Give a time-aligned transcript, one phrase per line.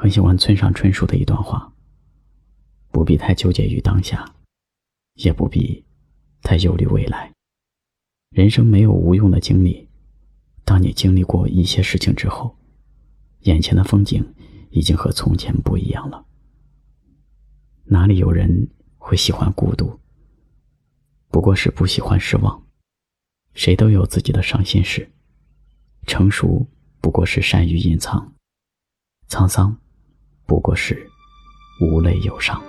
[0.00, 1.70] 很喜欢村上春树的一段话：
[2.90, 4.34] 不必太纠结于当下，
[5.16, 5.84] 也不必
[6.40, 7.30] 太忧虑未来。
[8.30, 9.90] 人生没有无用的经历，
[10.64, 12.56] 当你经历过一些事情之后，
[13.40, 14.26] 眼前的风景
[14.70, 16.24] 已经和从前不一样了。
[17.84, 20.00] 哪里有人会喜欢孤独？
[21.28, 22.66] 不过是不喜欢失望。
[23.52, 25.12] 谁都有自己的伤心事。
[26.06, 26.66] 成熟
[27.02, 28.32] 不过是善于隐藏，
[29.28, 29.76] 沧桑
[30.50, 31.08] 不过是
[31.80, 32.60] 无泪有伤。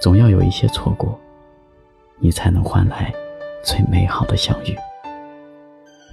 [0.00, 1.20] 总要有一些错过，
[2.18, 3.12] 你才能换来
[3.62, 4.74] 最美好的相遇。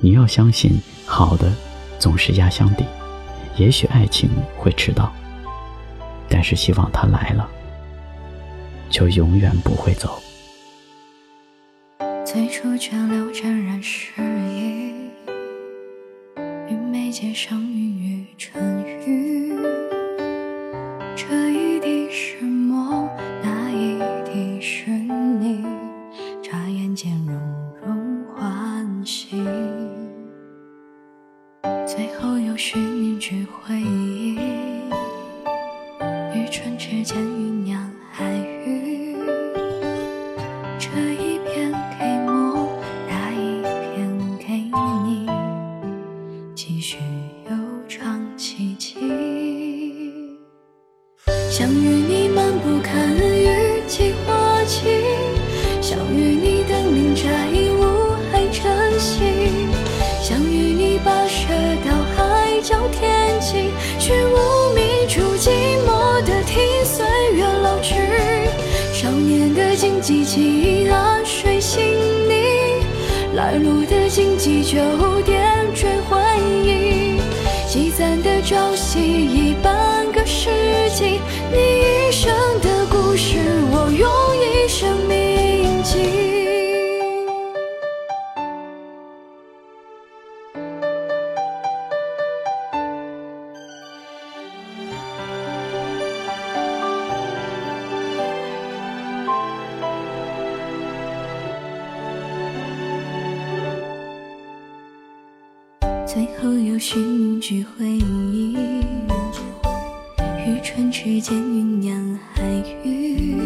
[0.01, 0.71] 你要相信，
[1.05, 1.49] 好的
[1.97, 2.83] 总是压箱底。
[3.55, 5.13] 也许爱情会迟到，
[6.27, 7.49] 但是希望它来了，
[8.89, 10.21] 就永远不会走。
[12.25, 14.11] 最初涓流沾染诗
[14.49, 14.91] 意，
[16.67, 19.76] 与眉间相遇于春雨。
[33.07, 34.35] 一句回忆，
[36.35, 39.15] 于唇齿间酝酿爱语。
[40.77, 42.67] 这一片给梦，
[43.07, 43.61] 那一
[43.95, 44.45] 片给
[45.05, 45.25] 你，
[46.53, 46.97] 继续
[47.49, 47.55] 悠
[47.87, 48.97] 长奇迹。
[51.49, 52.26] 想与你
[73.89, 74.77] 的荆棘酒
[75.25, 76.17] 店追回
[76.63, 77.19] 忆，
[77.67, 80.49] 积攒的朝夕已半个世
[80.93, 81.19] 纪，
[81.51, 82.33] 你一生
[106.07, 108.55] 最后又寻一句回忆，
[110.47, 112.41] 于唇齿间酝酿海
[112.81, 113.41] 语。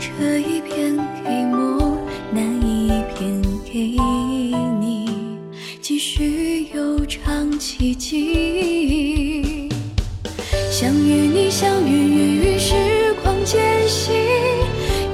[0.00, 1.96] 这一片给梦，
[2.32, 3.96] 那一片给
[4.80, 5.38] 你，
[5.80, 9.68] 继续悠长奇迹。
[10.68, 12.74] 想与你相遇于时
[13.22, 14.10] 光间隙，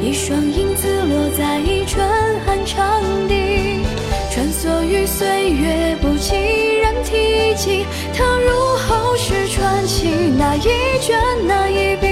[0.03, 2.09] 一双影子落在春
[2.47, 3.50] 寒长地，
[4.71, 7.85] 穿梭于岁月，不期然提及。
[8.15, 10.09] 踏入后世传奇
[10.39, 10.63] 那一
[11.01, 12.07] 卷那一笔，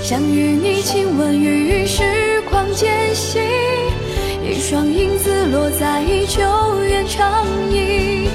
[0.00, 3.40] 想与你亲吻于时光间隙，
[4.44, 6.40] 一双影子落在旧
[6.84, 8.28] 园长椅，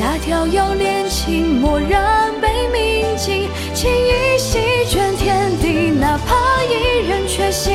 [0.00, 7.70] 那条有恋情蓦然被铭记，情意席卷天地，哪怕一人缺席。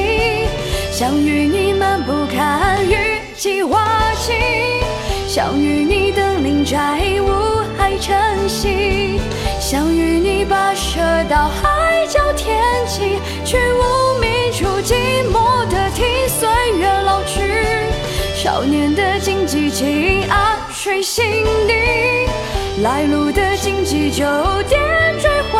[0.91, 2.95] 想与你漫步看雨
[3.35, 4.31] 季花期，
[5.33, 9.19] 想与你登临摘雾海晨曦，
[9.59, 14.93] 想与你跋涉到海角天际，去无名处寂
[15.31, 17.41] 寞的听岁月老去。
[18.35, 22.29] 少年的荆棘请安睡心底，
[22.83, 24.23] 来路的荆棘就
[24.69, 24.79] 点
[25.19, 25.59] 缀回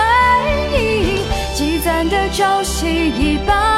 [0.78, 1.24] 忆，
[1.56, 3.73] 积攒的朝夕一半。